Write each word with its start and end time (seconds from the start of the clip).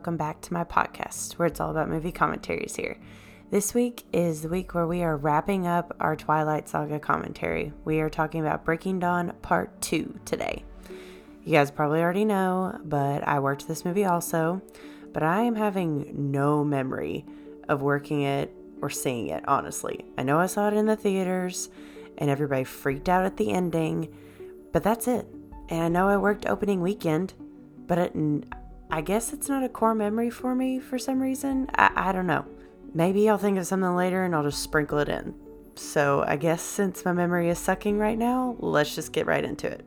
Welcome 0.00 0.16
back 0.16 0.40
to 0.40 0.54
my 0.54 0.64
podcast 0.64 1.32
where 1.34 1.46
it's 1.46 1.60
all 1.60 1.70
about 1.70 1.90
movie 1.90 2.10
commentaries 2.10 2.74
here. 2.74 2.96
This 3.50 3.74
week 3.74 4.04
is 4.14 4.40
the 4.40 4.48
week 4.48 4.72
where 4.72 4.86
we 4.86 5.02
are 5.02 5.14
wrapping 5.14 5.66
up 5.66 5.94
our 6.00 6.16
Twilight 6.16 6.70
Saga 6.70 6.98
commentary. 6.98 7.74
We 7.84 8.00
are 8.00 8.08
talking 8.08 8.40
about 8.40 8.64
Breaking 8.64 8.98
Dawn 8.98 9.34
Part 9.42 9.78
2 9.82 10.20
today. 10.24 10.64
You 11.44 11.52
guys 11.52 11.70
probably 11.70 12.00
already 12.00 12.24
know, 12.24 12.80
but 12.82 13.28
I 13.28 13.40
worked 13.40 13.68
this 13.68 13.84
movie 13.84 14.06
also, 14.06 14.62
but 15.12 15.22
I 15.22 15.42
am 15.42 15.54
having 15.54 16.30
no 16.30 16.64
memory 16.64 17.26
of 17.68 17.82
working 17.82 18.22
it 18.22 18.54
or 18.80 18.88
seeing 18.88 19.28
it, 19.28 19.46
honestly. 19.46 20.06
I 20.16 20.22
know 20.22 20.40
I 20.40 20.46
saw 20.46 20.68
it 20.68 20.72
in 20.72 20.86
the 20.86 20.96
theaters 20.96 21.68
and 22.16 22.30
everybody 22.30 22.64
freaked 22.64 23.10
out 23.10 23.26
at 23.26 23.36
the 23.36 23.52
ending, 23.52 24.08
but 24.72 24.82
that's 24.82 25.06
it. 25.06 25.26
And 25.68 25.82
I 25.82 25.88
know 25.88 26.08
I 26.08 26.16
worked 26.16 26.46
opening 26.46 26.80
weekend, 26.80 27.34
but 27.86 27.98
it, 27.98 28.14
I 28.92 29.02
guess 29.02 29.32
it's 29.32 29.48
not 29.48 29.62
a 29.62 29.68
core 29.68 29.94
memory 29.94 30.30
for 30.30 30.54
me 30.54 30.80
for 30.80 30.98
some 30.98 31.20
reason. 31.20 31.70
I, 31.76 31.92
I 31.94 32.12
don't 32.12 32.26
know. 32.26 32.44
Maybe 32.92 33.30
I'll 33.30 33.38
think 33.38 33.56
of 33.56 33.66
something 33.66 33.94
later 33.94 34.24
and 34.24 34.34
I'll 34.34 34.42
just 34.42 34.62
sprinkle 34.62 34.98
it 34.98 35.08
in. 35.08 35.34
So 35.76 36.24
I 36.26 36.34
guess 36.34 36.60
since 36.60 37.04
my 37.04 37.12
memory 37.12 37.48
is 37.48 37.58
sucking 37.58 37.98
right 37.98 38.18
now, 38.18 38.56
let's 38.58 38.94
just 38.94 39.12
get 39.12 39.26
right 39.26 39.44
into 39.44 39.68
it. 39.68 39.84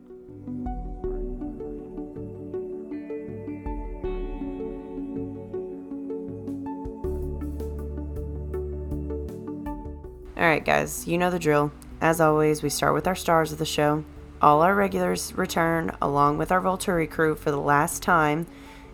Alright, 10.38 10.64
guys, 10.64 11.06
you 11.06 11.18
know 11.18 11.30
the 11.30 11.38
drill. 11.38 11.72
As 12.00 12.20
always, 12.20 12.62
we 12.62 12.70
start 12.70 12.94
with 12.94 13.06
our 13.06 13.14
stars 13.14 13.52
of 13.52 13.58
the 13.58 13.66
show. 13.66 14.02
All 14.40 14.62
our 14.62 14.74
regulars 14.74 15.34
return 15.34 15.94
along 16.00 16.38
with 16.38 16.50
our 16.50 16.60
Volturi 16.60 17.08
crew 17.08 17.34
for 17.34 17.50
the 17.50 17.60
last 17.60 18.02
time 18.02 18.46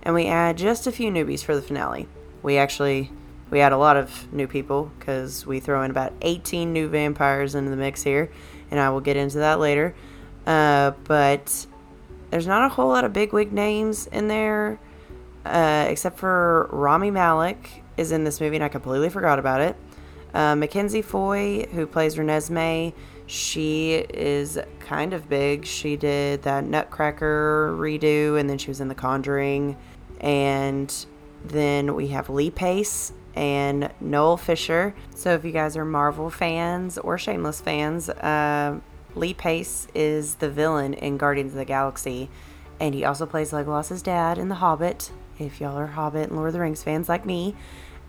and 0.03 0.15
we 0.15 0.27
add 0.27 0.56
just 0.56 0.87
a 0.87 0.93
few 0.93 1.11
newbies 1.11 1.43
for 1.43 1.55
the 1.55 1.62
finale. 1.62 2.09
We 2.43 2.56
actually 2.56 3.11
we 3.51 3.61
add 3.61 3.73
a 3.73 3.77
lot 3.77 3.97
of 3.97 4.33
new 4.33 4.47
people 4.47 4.91
because 4.98 5.45
we 5.45 5.61
throw 5.61 5.83
in 5.83 5.91
about 5.91 6.12
18 6.23 6.73
new 6.73 6.89
vampires 6.89 7.55
into 7.55 7.70
the 7.70 7.77
mix 7.77 8.03
here, 8.03 8.31
and 8.70 8.79
I 8.79 8.91
will 8.91 9.01
get 9.01 9.17
into 9.17 9.39
that 9.39 9.59
later. 9.59 9.95
Uh, 10.47 10.92
but 11.05 11.67
there's 12.31 12.47
not 12.47 12.65
a 12.65 12.69
whole 12.69 12.89
lot 12.89 13.05
of 13.05 13.12
big 13.12 13.33
wig 13.33 13.53
names 13.53 14.07
in 14.07 14.29
there, 14.29 14.79
uh, 15.45 15.87
except 15.89 16.19
for 16.19 16.69
Rami 16.73 17.11
Malek 17.11 17.83
is 17.97 18.12
in 18.12 18.25
this 18.25 18.41
movie, 18.41 18.57
and 18.57 18.64
I 18.64 18.69
completely 18.69 19.09
forgot 19.09 19.39
about 19.39 19.61
it. 19.61 19.77
Uh, 20.33 20.55
Mackenzie 20.55 21.03
Foy, 21.03 21.67
who 21.73 21.87
plays 21.87 22.14
Renesmee, 22.14 22.92
she 23.31 23.95
is 23.95 24.59
kind 24.81 25.12
of 25.12 25.28
big. 25.28 25.64
She 25.64 25.97
did 25.97 26.42
that 26.42 26.64
Nutcracker 26.64 27.77
redo, 27.78 28.39
and 28.41 28.50
then 28.50 28.59
she 28.59 28.69
was 28.69 28.81
in 28.81 28.89
The 28.89 28.95
Conjuring. 28.97 29.77
And 30.20 30.92
then 31.45 31.95
we 31.95 32.08
have 32.08 32.28
Lee 32.28 32.51
Pace 32.51 33.12
and 33.36 33.92
Noel 34.01 34.36
Fisher. 34.36 34.97
So 35.14 35.33
if 35.34 35.45
you 35.45 35.53
guys 35.53 35.77
are 35.77 35.84
Marvel 35.84 36.28
fans 36.28 36.98
or 36.98 37.19
Shameless 37.19 37.61
fans, 37.61 38.08
uh, 38.08 38.81
Lee 39.14 39.34
Pace 39.34 39.86
is 39.95 40.34
the 40.34 40.51
villain 40.51 40.95
in 40.95 41.17
Guardians 41.17 41.53
of 41.53 41.58
the 41.58 41.64
Galaxy. 41.64 42.28
And 42.81 42.97
he 42.97 43.05
also 43.05 43.27
plays 43.27 43.53
Legolas's 43.53 44.03
dad 44.03 44.39
in 44.39 44.48
The 44.48 44.56
Hobbit, 44.56 45.12
if 45.39 45.61
y'all 45.61 45.78
are 45.78 45.86
Hobbit 45.86 46.31
and 46.31 46.36
Lord 46.36 46.48
of 46.48 46.55
the 46.55 46.61
Rings 46.61 46.83
fans 46.83 47.08
like 47.08 47.25
me. 47.25 47.55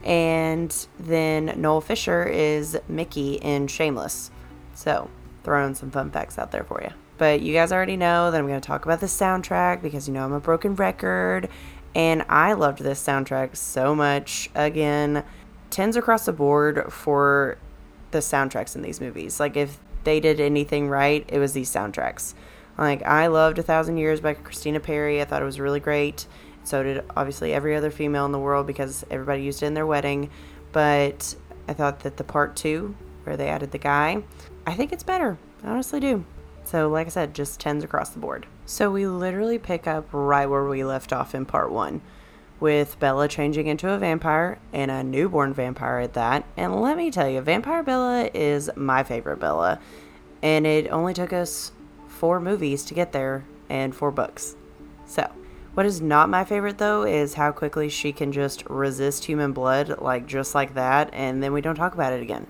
And 0.03 0.75
then 0.99 1.61
Noel 1.61 1.81
Fisher 1.81 2.23
is 2.23 2.75
Mickey 2.88 3.36
in 3.36 3.67
Shameless. 3.67 4.31
So, 4.81 5.11
throwing 5.43 5.75
some 5.75 5.92
fun 5.92 6.09
facts 6.09 6.39
out 6.39 6.52
there 6.52 6.64
for 6.64 6.81
you. 6.81 6.89
But 7.19 7.42
you 7.42 7.53
guys 7.53 7.71
already 7.71 7.97
know 7.97 8.31
that 8.31 8.39
I'm 8.39 8.47
going 8.47 8.59
to 8.59 8.65
talk 8.65 8.83
about 8.83 8.99
the 8.99 9.05
soundtrack 9.05 9.83
because 9.83 10.08
you 10.08 10.14
know 10.15 10.25
I'm 10.25 10.33
a 10.33 10.39
broken 10.39 10.73
record 10.73 11.49
and 11.93 12.25
I 12.27 12.53
loved 12.53 12.80
this 12.80 12.99
soundtrack 12.99 13.55
so 13.55 13.93
much. 13.93 14.49
Again, 14.55 15.23
tens 15.70 15.95
across 15.95 16.25
the 16.25 16.33
board 16.33 16.91
for 16.91 17.59
the 18.09 18.17
soundtracks 18.20 18.75
in 18.75 18.81
these 18.81 18.99
movies. 18.99 19.39
Like, 19.39 19.55
if 19.55 19.77
they 20.03 20.20
did 20.20 20.39
anything 20.39 20.89
right, 20.89 21.23
it 21.27 21.37
was 21.37 21.53
these 21.53 21.71
soundtracks. 21.71 22.33
Like, 22.75 23.03
I 23.03 23.27
loved 23.27 23.59
A 23.59 23.64
Thousand 23.64 23.97
Years 23.97 24.20
by 24.20 24.33
Christina 24.33 24.80
Perri. 24.80 25.21
I 25.21 25.25
thought 25.25 25.43
it 25.43 25.45
was 25.45 25.59
really 25.59 25.80
great. 25.80 26.25
So 26.64 26.81
did 26.81 27.03
obviously 27.15 27.53
every 27.53 27.75
other 27.75 27.91
female 27.91 28.25
in 28.25 28.31
the 28.31 28.39
world 28.39 28.65
because 28.65 29.05
everybody 29.11 29.43
used 29.43 29.61
it 29.61 29.67
in 29.67 29.75
their 29.75 29.86
wedding. 29.86 30.31
But 30.71 31.36
I 31.67 31.73
thought 31.73 31.99
that 31.99 32.17
the 32.17 32.23
part 32.23 32.55
two, 32.55 32.95
where 33.25 33.37
they 33.37 33.49
added 33.49 33.70
the 33.70 33.77
guy, 33.77 34.23
I 34.71 34.73
think 34.73 34.93
it's 34.93 35.04
better. 35.04 35.37
I 35.65 35.67
honestly 35.67 35.99
do. 35.99 36.23
So, 36.64 36.87
like 36.87 37.05
I 37.05 37.09
said, 37.09 37.33
just 37.33 37.59
tens 37.59 37.83
across 37.83 38.11
the 38.11 38.20
board. 38.20 38.45
So, 38.65 38.89
we 38.89 39.05
literally 39.05 39.59
pick 39.59 39.86
up 39.86 40.08
right 40.14 40.45
where 40.45 40.64
we 40.64 40.86
left 40.86 41.11
off 41.11 41.36
in 41.36 41.45
part 41.45 41.73
one, 41.73 41.99
with 42.61 42.98
Bella 42.98 43.27
changing 43.27 43.67
into 43.67 43.92
a 43.92 43.98
vampire 43.98 44.59
and 44.71 44.89
a 44.89 45.04
newborn 45.04 45.54
vampire 45.54 45.99
at 45.99 46.14
that. 46.14 46.45
And 46.55 46.80
let 46.80 46.95
me 46.95 47.11
tell 47.11 47.27
you, 47.27 47.42
Vampire 47.42 47.83
Bella 47.83 48.30
is 48.33 48.70
my 48.77 49.04
favorite 49.04 49.42
Bella. 49.42 49.77
And 50.42 50.65
it 50.65 50.88
only 50.89 51.14
took 51.14 51.33
us 51.33 51.73
four 52.08 52.39
movies 52.39 52.86
to 52.86 52.93
get 52.93 53.11
there 53.11 53.43
and 53.67 53.93
four 53.93 54.11
books. 54.11 54.55
So, 55.05 55.30
what 55.73 55.86
is 55.86 55.99
not 55.99 56.30
my 56.30 56.45
favorite 56.45 56.77
though 56.77 57.03
is 57.03 57.33
how 57.33 57.52
quickly 57.52 57.89
she 57.89 58.14
can 58.14 58.32
just 58.32 58.64
resist 58.70 59.26
human 59.26 59.52
blood, 59.52 59.99
like 59.99 60.27
just 60.27 60.55
like 60.55 60.76
that, 60.76 61.09
and 61.11 61.43
then 61.43 61.52
we 61.52 61.59
don't 61.59 61.76
talk 61.76 61.93
about 61.93 62.14
it 62.14 62.21
again. 62.21 62.48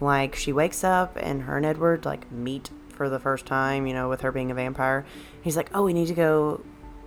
Like, 0.00 0.34
she 0.34 0.52
wakes 0.52 0.84
up 0.84 1.16
and 1.16 1.42
her 1.42 1.56
and 1.56 1.64
Edward, 1.66 2.04
like, 2.04 2.30
meet 2.30 2.70
for 2.90 3.08
the 3.08 3.18
first 3.18 3.46
time, 3.46 3.86
you 3.86 3.94
know, 3.94 4.08
with 4.08 4.22
her 4.22 4.32
being 4.32 4.50
a 4.50 4.54
vampire. 4.54 5.04
He's 5.42 5.56
like, 5.56 5.70
"Oh, 5.74 5.82
we 5.82 5.92
need 5.92 6.08
to 6.08 6.14
go 6.14 6.62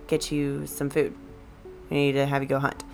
get 0.06 0.30
you 0.30 0.66
some 0.66 0.88
food. 0.88 1.14
We 1.88 1.96
need 1.96 2.12
to 2.12 2.26
have 2.26 2.42
you 2.42 2.48
go 2.48 2.58
hunt." 2.60 2.84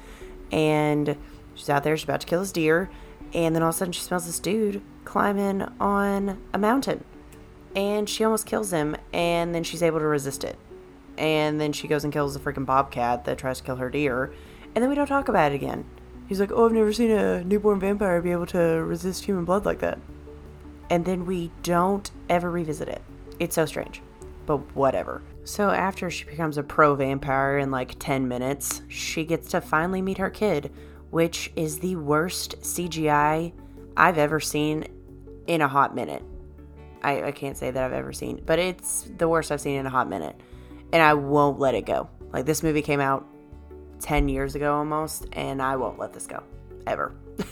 And 0.50 1.16
she's 1.54 1.68
out 1.68 1.84
there. 1.84 1.96
She's 1.96 2.04
about 2.04 2.20
to 2.22 2.26
kill 2.26 2.40
this 2.40 2.52
deer, 2.52 2.90
and 3.34 3.54
then 3.54 3.62
all 3.62 3.68
of 3.68 3.74
a 3.74 3.78
sudden 3.78 3.92
she 3.92 4.00
smells 4.00 4.26
this 4.26 4.38
dude 4.38 4.82
climbing 5.04 5.62
on 5.78 6.38
a 6.54 6.58
mountain, 6.58 7.04
and 7.74 8.08
she 8.08 8.24
almost 8.24 8.46
kills 8.46 8.72
him. 8.72 8.96
And 9.12 9.54
then 9.54 9.62
she's 9.62 9.82
able 9.82 9.98
to 9.98 10.06
resist 10.06 10.42
it, 10.44 10.56
and 11.18 11.60
then 11.60 11.72
she 11.72 11.88
goes 11.88 12.04
and 12.04 12.12
kills 12.12 12.34
the 12.34 12.40
freaking 12.40 12.66
bobcat 12.66 13.24
that 13.24 13.38
tries 13.38 13.58
to 13.58 13.64
kill 13.64 13.76
her 13.76 13.90
deer, 13.90 14.32
and 14.74 14.82
then 14.82 14.88
we 14.88 14.94
don't 14.94 15.06
talk 15.06 15.28
about 15.28 15.52
it 15.52 15.54
again. 15.54 15.84
He's 16.28 16.40
like, 16.40 16.50
"Oh, 16.52 16.66
I've 16.66 16.72
never 16.72 16.92
seen 16.92 17.10
a 17.10 17.44
newborn 17.44 17.80
vampire 17.80 18.20
be 18.20 18.32
able 18.32 18.46
to 18.46 18.58
resist 18.58 19.24
human 19.24 19.44
blood 19.44 19.64
like 19.64 19.78
that." 19.80 19.98
and 20.90 21.04
then 21.04 21.26
we 21.26 21.50
don't 21.62 22.10
ever 22.28 22.50
revisit 22.50 22.88
it. 22.88 23.02
It's 23.38 23.54
so 23.54 23.66
strange, 23.66 24.02
but 24.46 24.58
whatever. 24.74 25.22
So 25.44 25.70
after 25.70 26.10
she 26.10 26.24
becomes 26.24 26.58
a 26.58 26.62
pro 26.62 26.94
vampire 26.94 27.58
in 27.58 27.70
like 27.70 27.96
10 27.98 28.26
minutes, 28.28 28.82
she 28.88 29.24
gets 29.24 29.50
to 29.50 29.60
finally 29.60 30.02
meet 30.02 30.18
her 30.18 30.30
kid, 30.30 30.72
which 31.10 31.52
is 31.56 31.78
the 31.78 31.96
worst 31.96 32.56
CGI 32.60 33.52
I've 33.96 34.18
ever 34.18 34.40
seen 34.40 34.86
in 35.46 35.60
a 35.60 35.68
hot 35.68 35.94
minute. 35.94 36.22
I, 37.02 37.24
I 37.24 37.32
can't 37.32 37.56
say 37.56 37.70
that 37.70 37.82
I've 37.82 37.92
ever 37.92 38.12
seen, 38.12 38.42
but 38.44 38.58
it's 38.58 39.08
the 39.18 39.28
worst 39.28 39.52
I've 39.52 39.60
seen 39.60 39.76
in 39.76 39.86
a 39.86 39.90
hot 39.90 40.08
minute. 40.08 40.40
And 40.92 41.02
I 41.02 41.14
won't 41.14 41.58
let 41.58 41.74
it 41.74 41.86
go. 41.86 42.08
Like 42.32 42.46
this 42.46 42.62
movie 42.62 42.82
came 42.82 43.00
out 43.00 43.26
10 44.00 44.28
years 44.28 44.54
ago 44.54 44.74
almost, 44.74 45.26
and 45.32 45.60
I 45.60 45.76
won't 45.76 45.98
let 45.98 46.12
this 46.12 46.26
go. 46.26 46.42
Ever. 46.86 47.14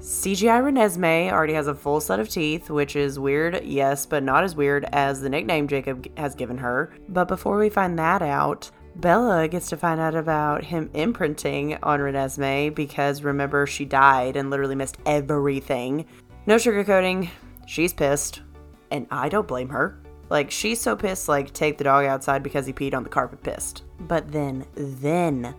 CGI 0.00 0.60
Renesmee 0.62 1.32
already 1.32 1.54
has 1.54 1.66
a 1.66 1.74
full 1.74 1.98
set 1.98 2.20
of 2.20 2.28
teeth, 2.28 2.68
which 2.68 2.94
is 2.94 3.18
weird, 3.18 3.64
yes, 3.64 4.04
but 4.04 4.22
not 4.22 4.44
as 4.44 4.54
weird 4.54 4.86
as 4.92 5.20
the 5.20 5.30
nickname 5.30 5.66
Jacob 5.66 6.06
has 6.18 6.34
given 6.34 6.58
her. 6.58 6.92
But 7.08 7.26
before 7.26 7.58
we 7.58 7.70
find 7.70 7.98
that 7.98 8.20
out, 8.20 8.70
Bella 8.96 9.48
gets 9.48 9.68
to 9.70 9.76
find 9.76 10.00
out 10.00 10.14
about 10.14 10.62
him 10.62 10.90
imprinting 10.92 11.78
on 11.82 12.00
Renesmee 12.00 12.74
because 12.74 13.22
remember, 13.22 13.66
she 13.66 13.84
died 13.84 14.36
and 14.36 14.50
literally 14.50 14.74
missed 14.74 14.98
everything. 15.06 16.04
No 16.46 16.56
sugarcoating, 16.56 17.30
she's 17.66 17.94
pissed, 17.94 18.42
and 18.90 19.06
I 19.10 19.30
don't 19.30 19.48
blame 19.48 19.70
her. 19.70 20.00
Like, 20.28 20.50
she's 20.50 20.80
so 20.80 20.96
pissed, 20.96 21.28
like, 21.28 21.52
take 21.52 21.78
the 21.78 21.84
dog 21.84 22.04
outside 22.06 22.42
because 22.42 22.66
he 22.66 22.72
peed 22.72 22.94
on 22.94 23.04
the 23.04 23.08
carpet 23.08 23.42
pissed. 23.42 23.84
But 24.00 24.30
then, 24.30 24.66
then 24.74 25.54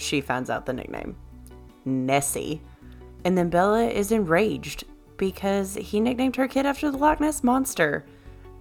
she 0.00 0.20
finds 0.20 0.50
out 0.50 0.66
the 0.66 0.72
nickname 0.72 1.16
Nessie. 1.84 2.62
And 3.24 3.36
then 3.36 3.50
Bella 3.50 3.84
is 3.84 4.12
enraged 4.12 4.84
because 5.16 5.74
he 5.74 6.00
nicknamed 6.00 6.36
her 6.36 6.48
kid 6.48 6.64
after 6.66 6.90
the 6.90 6.96
Loch 6.96 7.20
Ness 7.20 7.44
Monster. 7.44 8.06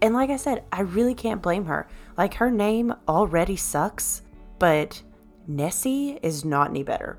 And 0.01 0.13
like 0.13 0.30
I 0.30 0.38
said, 0.38 0.63
I 0.71 0.81
really 0.81 1.15
can't 1.15 1.41
blame 1.41 1.65
her. 1.65 1.88
Like, 2.18 2.33
her 2.36 2.51
name 2.51 2.94
already 3.07 3.56
sucks, 3.56 4.21
but 4.57 5.01
Nessie 5.47 6.19
is 6.21 6.44
not 6.44 6.69
any 6.69 6.83
better. 6.83 7.18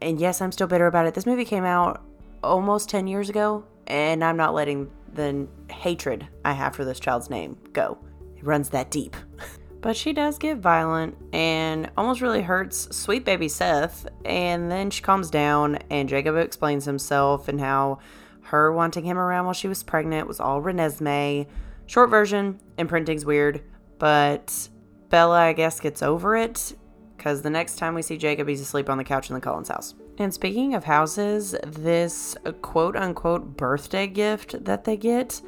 And 0.00 0.20
yes, 0.20 0.40
I'm 0.40 0.52
still 0.52 0.66
bitter 0.66 0.86
about 0.86 1.06
it. 1.06 1.14
This 1.14 1.26
movie 1.26 1.44
came 1.44 1.64
out 1.64 2.02
almost 2.42 2.88
10 2.88 3.06
years 3.06 3.28
ago, 3.28 3.64
and 3.86 4.22
I'm 4.22 4.36
not 4.36 4.54
letting 4.54 4.90
the 5.14 5.48
hatred 5.70 6.28
I 6.44 6.52
have 6.52 6.76
for 6.76 6.84
this 6.84 7.00
child's 7.00 7.30
name 7.30 7.56
go. 7.72 7.98
It 8.36 8.44
runs 8.44 8.68
that 8.70 8.90
deep. 8.90 9.16
But 9.80 9.96
she 9.96 10.12
does 10.12 10.38
get 10.38 10.58
violent 10.58 11.16
and 11.32 11.90
almost 11.96 12.20
really 12.20 12.42
hurts 12.42 12.96
sweet 12.96 13.24
baby 13.24 13.48
Seth. 13.48 14.06
And 14.24 14.70
then 14.70 14.90
she 14.90 15.02
calms 15.02 15.30
down, 15.30 15.76
and 15.90 16.08
Jacob 16.08 16.36
explains 16.36 16.84
himself 16.84 17.48
and 17.48 17.60
how 17.60 17.98
her 18.42 18.72
wanting 18.72 19.04
him 19.04 19.18
around 19.18 19.44
while 19.44 19.54
she 19.54 19.68
was 19.68 19.82
pregnant 19.82 20.28
was 20.28 20.40
all 20.40 20.62
Renesmee. 20.62 21.46
Short 21.86 22.10
version, 22.10 22.60
imprinting's 22.78 23.24
weird, 23.24 23.62
but 23.98 24.68
Bella, 25.08 25.40
I 25.40 25.52
guess, 25.52 25.78
gets 25.80 26.02
over 26.02 26.36
it 26.36 26.74
because 27.16 27.42
the 27.42 27.50
next 27.50 27.76
time 27.76 27.94
we 27.94 28.02
see 28.02 28.16
Jacob, 28.16 28.48
he's 28.48 28.60
asleep 28.60 28.88
on 28.88 28.98
the 28.98 29.04
couch 29.04 29.30
in 29.30 29.34
the 29.34 29.40
Cullens 29.40 29.68
house. 29.68 29.94
And 30.18 30.32
speaking 30.32 30.74
of 30.74 30.84
houses, 30.84 31.54
this 31.64 32.36
uh, 32.44 32.52
quote 32.52 32.96
unquote 32.96 33.56
birthday 33.56 34.06
gift 34.06 34.64
that 34.64 34.84
they 34.84 34.96
get 34.96 35.40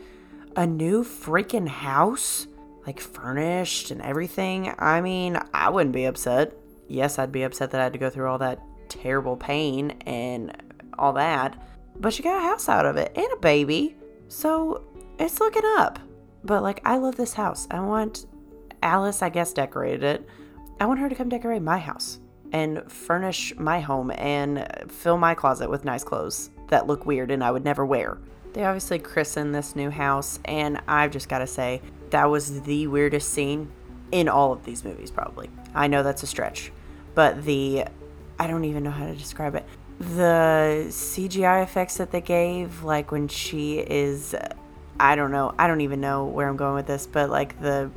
a 0.56 0.66
new 0.66 1.04
freaking 1.04 1.68
house, 1.68 2.46
like 2.88 3.00
furnished 3.00 3.90
and 3.90 4.00
everything. 4.00 4.72
I 4.78 5.02
mean, 5.02 5.38
I 5.52 5.68
wouldn't 5.68 5.92
be 5.92 6.06
upset. 6.06 6.54
Yes, 6.88 7.18
I'd 7.18 7.30
be 7.30 7.42
upset 7.42 7.70
that 7.72 7.82
I 7.82 7.84
had 7.84 7.92
to 7.92 7.98
go 7.98 8.08
through 8.08 8.30
all 8.30 8.38
that 8.38 8.62
terrible 8.88 9.36
pain 9.36 9.90
and 10.06 10.56
all 10.98 11.12
that, 11.12 11.62
but 12.00 12.14
she 12.14 12.22
got 12.22 12.42
a 12.42 12.48
house 12.48 12.66
out 12.66 12.86
of 12.86 12.96
it 12.96 13.12
and 13.14 13.26
a 13.30 13.40
baby. 13.40 13.94
So 14.28 14.84
it's 15.18 15.38
looking 15.38 15.70
up. 15.76 15.98
But 16.44 16.62
like, 16.62 16.80
I 16.82 16.96
love 16.96 17.16
this 17.16 17.34
house. 17.34 17.68
I 17.70 17.80
want 17.80 18.24
Alice, 18.82 19.20
I 19.20 19.28
guess, 19.28 19.52
decorated 19.52 20.02
it. 20.02 20.26
I 20.80 20.86
want 20.86 21.00
her 21.00 21.10
to 21.10 21.14
come 21.14 21.28
decorate 21.28 21.60
my 21.60 21.76
house 21.76 22.20
and 22.52 22.90
furnish 22.90 23.54
my 23.58 23.80
home 23.80 24.10
and 24.12 24.66
fill 24.88 25.18
my 25.18 25.34
closet 25.34 25.68
with 25.68 25.84
nice 25.84 26.04
clothes 26.04 26.48
that 26.68 26.86
look 26.86 27.04
weird 27.04 27.30
and 27.30 27.44
I 27.44 27.50
would 27.50 27.66
never 27.66 27.84
wear. 27.84 28.16
They 28.54 28.64
obviously 28.64 28.98
christened 28.98 29.54
this 29.54 29.76
new 29.76 29.90
house, 29.90 30.40
and 30.46 30.80
I've 30.88 31.10
just 31.10 31.28
got 31.28 31.40
to 31.40 31.46
say, 31.46 31.82
that 32.10 32.26
was 32.26 32.62
the 32.62 32.86
weirdest 32.86 33.30
scene 33.30 33.70
in 34.10 34.28
all 34.28 34.52
of 34.52 34.64
these 34.64 34.84
movies, 34.84 35.10
probably. 35.10 35.50
I 35.74 35.86
know 35.86 36.02
that's 36.02 36.22
a 36.22 36.26
stretch, 36.26 36.72
but 37.14 37.44
the 37.44 37.84
I 38.38 38.46
don't 38.46 38.64
even 38.64 38.84
know 38.84 38.90
how 38.90 39.06
to 39.06 39.14
describe 39.14 39.54
it. 39.54 39.66
The 39.98 40.86
CGI 40.88 41.62
effects 41.62 41.96
that 41.96 42.12
they 42.12 42.20
gave, 42.20 42.84
like 42.84 43.10
when 43.10 43.26
she 43.26 43.78
is, 43.78 44.34
I 45.00 45.16
don't 45.16 45.32
know, 45.32 45.54
I 45.58 45.66
don't 45.66 45.80
even 45.80 46.00
know 46.00 46.24
where 46.26 46.48
I'm 46.48 46.56
going 46.56 46.74
with 46.74 46.86
this, 46.86 47.06
but 47.06 47.30
like 47.30 47.60
the 47.60 47.90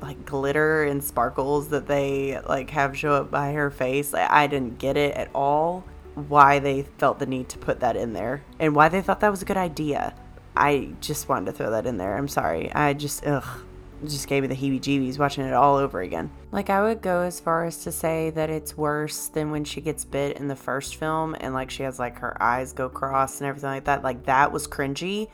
like 0.00 0.24
glitter 0.24 0.84
and 0.84 1.02
sparkles 1.02 1.68
that 1.68 1.86
they 1.86 2.40
like 2.48 2.70
have 2.70 2.96
show 2.96 3.14
up 3.14 3.30
by 3.30 3.52
her 3.52 3.70
face, 3.70 4.14
I 4.14 4.46
didn't 4.46 4.78
get 4.78 4.96
it 4.96 5.14
at 5.14 5.30
all. 5.34 5.84
Why 6.14 6.58
they 6.58 6.82
felt 6.98 7.20
the 7.20 7.26
need 7.26 7.48
to 7.50 7.58
put 7.58 7.78
that 7.80 7.94
in 7.94 8.12
there 8.12 8.42
and 8.58 8.74
why 8.74 8.88
they 8.88 9.00
thought 9.00 9.20
that 9.20 9.30
was 9.30 9.42
a 9.42 9.44
good 9.44 9.56
idea. 9.56 10.14
I 10.58 10.92
just 11.00 11.28
wanted 11.28 11.46
to 11.46 11.52
throw 11.52 11.70
that 11.70 11.86
in 11.86 11.96
there. 11.96 12.16
I'm 12.16 12.28
sorry. 12.28 12.72
I 12.72 12.92
just 12.92 13.26
ugh 13.26 13.62
just 14.04 14.28
gave 14.28 14.42
me 14.42 14.48
the 14.48 14.54
heebie 14.54 14.80
jeebies 14.80 15.18
watching 15.18 15.44
it 15.44 15.54
all 15.54 15.76
over 15.76 16.00
again. 16.00 16.30
Like, 16.52 16.70
I 16.70 16.82
would 16.82 17.02
go 17.02 17.22
as 17.22 17.40
far 17.40 17.64
as 17.64 17.82
to 17.84 17.92
say 17.92 18.30
that 18.30 18.48
it's 18.48 18.76
worse 18.76 19.28
than 19.28 19.50
when 19.50 19.64
she 19.64 19.80
gets 19.80 20.04
bit 20.04 20.36
in 20.36 20.46
the 20.46 20.56
first 20.56 20.96
film 20.96 21.36
and, 21.40 21.52
like, 21.52 21.70
she 21.70 21.82
has, 21.82 21.98
like, 21.98 22.18
her 22.18 22.40
eyes 22.40 22.72
go 22.72 22.88
cross 22.88 23.40
and 23.40 23.48
everything 23.48 23.70
like 23.70 23.84
that. 23.84 24.04
Like, 24.04 24.24
that 24.26 24.52
was 24.52 24.68
cringy. 24.68 25.28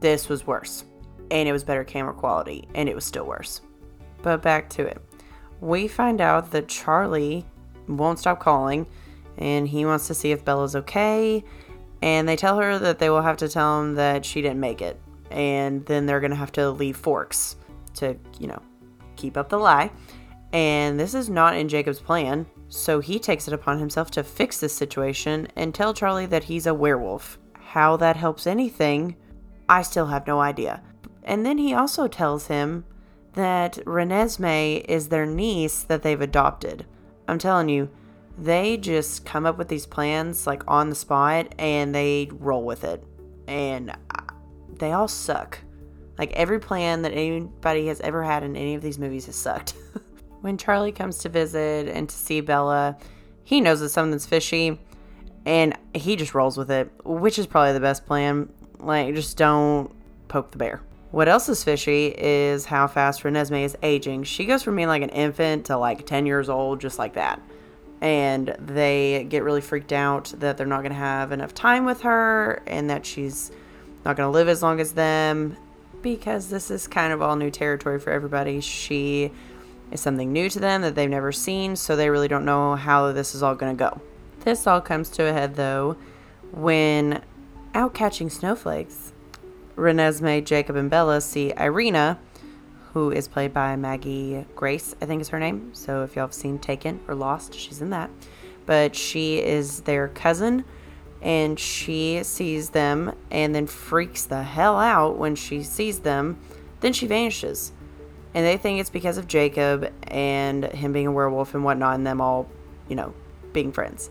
This 0.00 0.28
was 0.28 0.46
worse. 0.46 0.84
And 1.30 1.48
it 1.48 1.52
was 1.52 1.64
better 1.64 1.84
camera 1.84 2.12
quality, 2.12 2.68
and 2.74 2.88
it 2.88 2.94
was 2.94 3.04
still 3.04 3.24
worse. 3.24 3.62
But 4.20 4.42
back 4.42 4.68
to 4.70 4.82
it. 4.84 5.00
We 5.60 5.88
find 5.88 6.20
out 6.20 6.50
that 6.50 6.68
Charlie 6.68 7.46
won't 7.88 8.18
stop 8.18 8.40
calling 8.40 8.86
and 9.38 9.66
he 9.66 9.84
wants 9.84 10.06
to 10.08 10.14
see 10.14 10.32
if 10.32 10.44
Bella's 10.44 10.76
okay. 10.76 11.44
And 12.02 12.28
they 12.28 12.36
tell 12.36 12.58
her 12.58 12.78
that 12.78 12.98
they 12.98 13.08
will 13.08 13.22
have 13.22 13.36
to 13.38 13.48
tell 13.48 13.80
him 13.80 13.94
that 13.94 14.24
she 14.24 14.42
didn't 14.42 14.60
make 14.60 14.82
it. 14.82 15.00
And 15.30 15.86
then 15.86 16.04
they're 16.04 16.20
to 16.20 16.34
have 16.34 16.52
to 16.52 16.70
leave 16.70 16.96
Forks 16.96 17.56
to, 17.94 18.16
you 18.38 18.48
know, 18.48 18.60
keep 19.16 19.36
up 19.36 19.48
the 19.48 19.58
lie. 19.58 19.90
And 20.52 21.00
this 21.00 21.14
is 21.14 21.30
not 21.30 21.56
in 21.56 21.68
Jacob's 21.68 22.00
plan, 22.00 22.44
so 22.68 23.00
he 23.00 23.18
takes 23.18 23.48
it 23.48 23.54
upon 23.54 23.78
himself 23.78 24.10
to 24.12 24.22
fix 24.22 24.60
this 24.60 24.74
situation 24.74 25.48
and 25.56 25.74
tell 25.74 25.94
Charlie 25.94 26.26
that 26.26 26.44
he's 26.44 26.66
a 26.66 26.74
werewolf. 26.74 27.38
How 27.54 27.96
that 27.96 28.16
helps 28.16 28.46
anything, 28.46 29.16
I 29.68 29.80
still 29.80 30.06
have 30.06 30.26
no 30.26 30.40
idea. 30.40 30.82
And 31.22 31.46
then 31.46 31.56
he 31.56 31.72
also 31.72 32.06
tells 32.06 32.48
him 32.48 32.84
that 33.32 33.78
Renesmee 33.86 34.84
is 34.86 35.08
their 35.08 35.24
niece 35.24 35.82
that 35.84 36.02
they've 36.02 36.20
adopted. 36.20 36.84
I'm 37.28 37.38
telling 37.38 37.70
you, 37.70 37.88
they 38.38 38.76
just 38.76 39.24
come 39.24 39.46
up 39.46 39.58
with 39.58 39.68
these 39.68 39.86
plans 39.86 40.46
like 40.46 40.62
on 40.66 40.88
the 40.88 40.94
spot 40.94 41.54
and 41.58 41.94
they 41.94 42.28
roll 42.32 42.64
with 42.64 42.84
it. 42.84 43.04
And 43.46 43.94
they 44.78 44.92
all 44.92 45.08
suck. 45.08 45.58
Like 46.18 46.32
every 46.32 46.60
plan 46.60 47.02
that 47.02 47.12
anybody 47.12 47.86
has 47.88 48.00
ever 48.00 48.22
had 48.22 48.42
in 48.42 48.56
any 48.56 48.74
of 48.74 48.82
these 48.82 48.98
movies 48.98 49.26
has 49.26 49.36
sucked. 49.36 49.74
when 50.40 50.58
Charlie 50.58 50.92
comes 50.92 51.18
to 51.18 51.28
visit 51.28 51.88
and 51.88 52.08
to 52.08 52.14
see 52.14 52.40
Bella, 52.40 52.96
he 53.44 53.60
knows 53.60 53.80
that 53.80 53.90
something's 53.90 54.26
fishy 54.26 54.78
and 55.44 55.76
he 55.94 56.16
just 56.16 56.34
rolls 56.34 56.56
with 56.56 56.70
it, 56.70 56.90
which 57.04 57.38
is 57.38 57.46
probably 57.46 57.72
the 57.72 57.80
best 57.80 58.06
plan. 58.06 58.48
Like, 58.78 59.14
just 59.14 59.36
don't 59.36 59.90
poke 60.28 60.50
the 60.50 60.58
bear. 60.58 60.80
What 61.10 61.28
else 61.28 61.48
is 61.48 61.62
fishy 61.62 62.14
is 62.16 62.64
how 62.64 62.86
fast 62.86 63.22
Renesmee 63.22 63.64
is 63.64 63.76
aging. 63.82 64.24
She 64.24 64.46
goes 64.46 64.62
from 64.62 64.76
being 64.76 64.88
like 64.88 65.02
an 65.02 65.10
infant 65.10 65.66
to 65.66 65.76
like 65.76 66.06
10 66.06 66.26
years 66.26 66.48
old, 66.48 66.80
just 66.80 66.98
like 66.98 67.14
that. 67.14 67.40
And 68.02 68.54
they 68.58 69.26
get 69.30 69.44
really 69.44 69.60
freaked 69.60 69.92
out 69.92 70.34
that 70.38 70.58
they're 70.58 70.66
not 70.66 70.80
going 70.80 70.92
to 70.92 70.98
have 70.98 71.30
enough 71.32 71.54
time 71.54 71.84
with 71.84 72.00
her 72.00 72.60
and 72.66 72.90
that 72.90 73.06
she's 73.06 73.52
not 74.04 74.16
going 74.16 74.26
to 74.26 74.30
live 74.30 74.48
as 74.48 74.60
long 74.60 74.80
as 74.80 74.92
them 74.92 75.56
because 76.02 76.50
this 76.50 76.68
is 76.68 76.88
kind 76.88 77.12
of 77.12 77.22
all 77.22 77.36
new 77.36 77.50
territory 77.50 78.00
for 78.00 78.10
everybody. 78.10 78.60
She 78.60 79.30
is 79.92 80.00
something 80.00 80.32
new 80.32 80.50
to 80.50 80.58
them 80.58 80.82
that 80.82 80.96
they've 80.96 81.08
never 81.08 81.30
seen, 81.30 81.76
so 81.76 81.94
they 81.94 82.10
really 82.10 82.26
don't 82.26 82.44
know 82.44 82.74
how 82.74 83.12
this 83.12 83.36
is 83.36 83.42
all 83.42 83.54
going 83.54 83.76
to 83.76 83.78
go. 83.78 84.00
This 84.40 84.66
all 84.66 84.80
comes 84.80 85.08
to 85.10 85.28
a 85.28 85.32
head 85.32 85.54
though 85.54 85.96
when 86.50 87.22
out 87.72 87.94
catching 87.94 88.28
snowflakes, 88.28 89.12
Renesmee, 89.76 90.44
Jacob, 90.44 90.74
and 90.74 90.90
Bella 90.90 91.20
see 91.20 91.52
Irina, 91.56 92.18
who 92.92 93.10
is 93.10 93.28
played 93.28 93.54
by 93.54 93.74
Maggie 93.76 94.46
Grace, 94.54 94.94
I 95.00 95.06
think 95.06 95.20
is 95.20 95.28
her 95.30 95.38
name. 95.38 95.70
So 95.74 96.02
if 96.02 96.14
y'all 96.14 96.26
have 96.26 96.34
seen 96.34 96.58
Taken 96.58 97.00
or 97.08 97.14
Lost, 97.14 97.54
she's 97.54 97.80
in 97.80 97.90
that. 97.90 98.10
But 98.66 98.94
she 98.94 99.38
is 99.38 99.80
their 99.80 100.08
cousin 100.08 100.64
and 101.20 101.58
she 101.58 102.22
sees 102.22 102.70
them 102.70 103.14
and 103.30 103.54
then 103.54 103.66
freaks 103.66 104.24
the 104.24 104.42
hell 104.42 104.78
out 104.78 105.16
when 105.16 105.36
she 105.36 105.62
sees 105.62 106.00
them. 106.00 106.38
Then 106.80 106.92
she 106.92 107.06
vanishes. 107.06 107.72
And 108.34 108.46
they 108.46 108.56
think 108.56 108.80
it's 108.80 108.90
because 108.90 109.18
of 109.18 109.28
Jacob 109.28 109.92
and 110.04 110.64
him 110.64 110.92
being 110.92 111.06
a 111.06 111.12
werewolf 111.12 111.54
and 111.54 111.64
whatnot, 111.64 111.96
and 111.96 112.06
them 112.06 112.20
all, 112.20 112.48
you 112.88 112.96
know, 112.96 113.14
being 113.52 113.72
friends. 113.72 114.10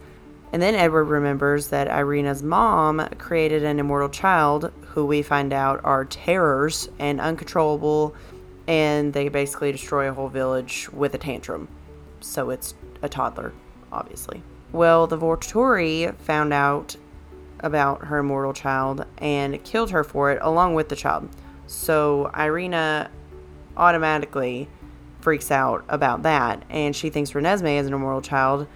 And 0.53 0.61
then 0.61 0.75
Edward 0.75 1.05
remembers 1.05 1.67
that 1.69 1.87
Irina's 1.87 2.43
mom 2.43 3.07
created 3.17 3.63
an 3.63 3.79
immortal 3.79 4.09
child 4.09 4.71
who 4.81 5.05
we 5.05 5.21
find 5.21 5.53
out 5.53 5.81
are 5.83 6.05
terrors 6.05 6.89
and 6.99 7.19
uncontrollable, 7.19 8.13
and 8.71 9.11
they 9.11 9.27
basically 9.27 9.69
destroy 9.69 10.09
a 10.09 10.13
whole 10.13 10.29
village 10.29 10.87
with 10.93 11.13
a 11.13 11.17
tantrum. 11.17 11.67
So 12.21 12.51
it's 12.51 12.73
a 13.01 13.09
toddler, 13.09 13.51
obviously. 13.91 14.41
Well, 14.71 15.07
the 15.07 15.17
Volturi 15.17 16.15
found 16.15 16.53
out 16.53 16.95
about 17.59 18.05
her 18.05 18.19
immortal 18.19 18.53
child 18.53 19.05
and 19.17 19.61
killed 19.65 19.91
her 19.91 20.05
for 20.05 20.31
it 20.31 20.39
along 20.41 20.75
with 20.75 20.87
the 20.87 20.95
child. 20.95 21.27
So 21.67 22.31
Irina 22.33 23.11
automatically 23.75 24.69
freaks 25.19 25.51
out 25.51 25.83
about 25.89 26.23
that 26.23 26.63
and 26.69 26.95
she 26.95 27.09
thinks 27.09 27.31
Renesmee 27.31 27.77
is 27.77 27.87
an 27.87 27.93
immortal 27.93 28.21
child. 28.21 28.67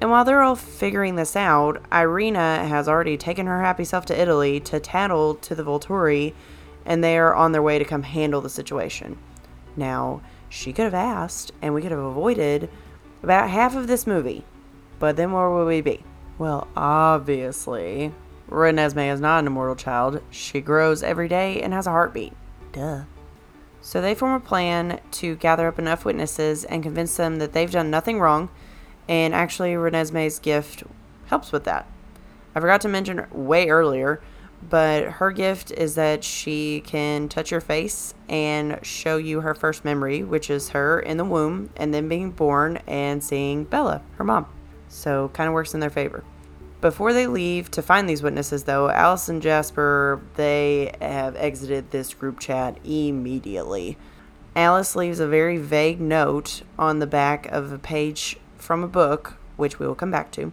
And 0.00 0.12
while 0.12 0.24
they're 0.24 0.42
all 0.42 0.54
figuring 0.54 1.16
this 1.16 1.34
out, 1.34 1.82
Irina 1.92 2.64
has 2.68 2.88
already 2.88 3.16
taken 3.16 3.46
her 3.46 3.60
happy 3.60 3.84
self 3.84 4.06
to 4.06 4.18
Italy 4.18 4.60
to 4.60 4.78
tattle 4.78 5.34
to 5.34 5.56
the 5.56 5.64
Volturi 5.64 6.34
and 6.86 7.02
they 7.02 7.18
are 7.18 7.34
on 7.34 7.50
their 7.50 7.62
way 7.62 7.80
to 7.80 7.84
come 7.84 8.04
handle 8.04 8.40
the 8.40 8.48
situation. 8.48 9.18
Now, 9.76 10.22
she 10.48 10.72
could 10.72 10.84
have 10.84 10.94
asked 10.94 11.52
and 11.62 11.74
we 11.74 11.82
could 11.82 11.92
have 11.92 12.00
avoided 12.00 12.68
about 13.22 13.50
half 13.50 13.76
of 13.76 13.86
this 13.86 14.06
movie. 14.06 14.44
But 14.98 15.16
then 15.16 15.32
where 15.32 15.50
would 15.50 15.66
we 15.66 15.80
be? 15.80 16.04
Well, 16.38 16.68
obviously, 16.76 18.12
Renesmee 18.48 19.12
is 19.12 19.20
not 19.20 19.40
an 19.40 19.46
immortal 19.46 19.76
child. 19.76 20.22
She 20.30 20.60
grows 20.60 21.02
every 21.02 21.28
day 21.28 21.62
and 21.62 21.72
has 21.72 21.86
a 21.86 21.90
heartbeat. 21.90 22.32
Duh. 22.72 23.02
So 23.80 24.00
they 24.00 24.14
form 24.14 24.32
a 24.32 24.40
plan 24.40 25.00
to 25.12 25.36
gather 25.36 25.66
up 25.66 25.78
enough 25.78 26.04
witnesses 26.04 26.64
and 26.64 26.82
convince 26.82 27.16
them 27.16 27.36
that 27.36 27.52
they've 27.52 27.70
done 27.70 27.90
nothing 27.90 28.20
wrong, 28.20 28.50
and 29.08 29.34
actually, 29.34 29.72
Renesmee's 29.72 30.38
gift 30.38 30.84
helps 31.26 31.50
with 31.50 31.64
that. 31.64 31.86
I 32.54 32.60
forgot 32.60 32.80
to 32.82 32.88
mention 32.88 33.26
way 33.32 33.68
earlier, 33.68 34.20
but 34.68 35.04
her 35.04 35.30
gift 35.30 35.70
is 35.70 35.94
that 35.94 36.22
she 36.22 36.80
can 36.80 37.28
touch 37.28 37.50
your 37.50 37.60
face 37.60 38.14
and 38.28 38.78
show 38.82 39.16
you 39.16 39.40
her 39.40 39.54
first 39.54 39.84
memory, 39.84 40.22
which 40.22 40.50
is 40.50 40.70
her 40.70 41.00
in 41.00 41.16
the 41.16 41.24
womb 41.24 41.70
and 41.76 41.94
then 41.94 42.08
being 42.08 42.30
born 42.30 42.78
and 42.86 43.22
seeing 43.22 43.64
Bella, 43.64 44.02
her 44.16 44.24
mom. 44.24 44.46
So, 44.88 45.28
kind 45.32 45.48
of 45.48 45.54
works 45.54 45.74
in 45.74 45.80
their 45.80 45.90
favor. 45.90 46.24
Before 46.80 47.12
they 47.12 47.26
leave 47.26 47.70
to 47.72 47.82
find 47.82 48.08
these 48.08 48.22
witnesses, 48.22 48.64
though, 48.64 48.88
Alice 48.88 49.28
and 49.28 49.42
Jasper, 49.42 50.22
they 50.36 50.94
have 51.00 51.36
exited 51.36 51.90
this 51.90 52.14
group 52.14 52.40
chat 52.40 52.78
immediately. 52.84 53.98
Alice 54.56 54.96
leaves 54.96 55.20
a 55.20 55.28
very 55.28 55.58
vague 55.58 56.00
note 56.00 56.62
on 56.78 56.98
the 56.98 57.06
back 57.06 57.46
of 57.46 57.70
a 57.70 57.78
page 57.78 58.36
from 58.56 58.82
a 58.82 58.88
book, 58.88 59.36
which 59.56 59.78
we 59.78 59.86
will 59.86 59.94
come 59.94 60.10
back 60.10 60.30
to. 60.32 60.52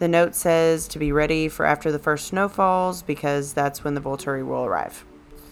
The 0.00 0.08
note 0.08 0.34
says 0.34 0.88
to 0.88 0.98
be 0.98 1.12
ready 1.12 1.46
for 1.50 1.66
after 1.66 1.92
the 1.92 1.98
first 1.98 2.28
snow 2.28 2.48
falls 2.48 3.02
because 3.02 3.52
that's 3.52 3.84
when 3.84 3.92
the 3.92 4.00
Volturi 4.00 4.44
will 4.44 4.64
arrive. 4.64 5.04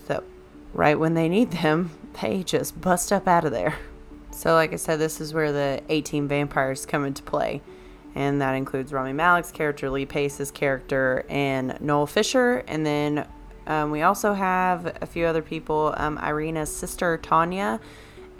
So, 0.07 0.25
right 0.73 0.99
when 0.99 1.12
they 1.12 1.28
need 1.28 1.50
them, 1.50 1.90
they 2.23 2.43
just 2.43 2.81
bust 2.81 3.12
up 3.12 3.28
out 3.28 3.45
of 3.45 3.52
there. 3.52 3.78
So, 4.31 4.55
like 4.55 4.73
I 4.73 4.76
said, 4.76 4.99
this 5.00 5.21
is 5.21 5.35
where 5.35 5.52
the 5.52 5.83
18 5.90 6.28
vampires 6.28 6.87
come 6.87 7.05
into 7.05 7.23
play. 7.23 7.61
And 8.14 8.40
that 8.40 8.55
includes 8.55 8.90
Rami 8.90 9.12
Malek's 9.12 9.52
character, 9.52 9.90
Lee 9.90 10.07
Pace's 10.07 10.50
character, 10.50 11.26
and 11.28 11.78
Noel 11.83 12.07
Fisher. 12.07 12.64
And 12.67 12.87
then 12.87 13.28
um, 13.67 13.90
we 13.90 14.00
also 14.00 14.33
have 14.33 14.97
a 15.02 15.07
few 15.07 15.26
other 15.26 15.43
people 15.43 15.93
um, 15.99 16.17
Irina's 16.19 16.75
sister, 16.75 17.19
Tanya, 17.19 17.81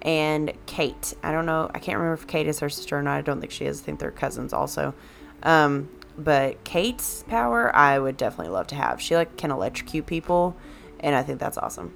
and 0.01 0.55
Kate. 0.65 1.13
I 1.23 1.33
don't 1.33 1.45
know, 1.45 1.71
I 1.75 1.79
can't 1.81 1.99
remember 1.99 2.15
if 2.15 2.27
Kate 2.27 2.47
is 2.47 2.61
her 2.61 2.71
sister 2.71 2.97
or 2.97 3.03
not. 3.03 3.19
I 3.19 3.21
don't 3.21 3.41
think 3.41 3.53
she 3.53 3.67
is. 3.67 3.83
I 3.83 3.85
think 3.85 4.01
they're 4.01 4.11
cousins 4.11 4.55
also. 4.55 4.95
Um, 5.43 5.91
but 6.19 6.63
Kate's 6.65 7.23
power, 7.29 7.75
I 7.75 7.99
would 7.99 8.17
definitely 8.17 8.53
love 8.53 8.67
to 8.69 8.75
have. 8.75 9.01
She 9.01 9.15
like 9.15 9.37
can 9.37 9.51
electrocute 9.51 10.07
people, 10.07 10.57
and 11.01 11.15
I 11.15 11.23
think 11.23 11.39
that's 11.39 11.57
awesome. 11.57 11.95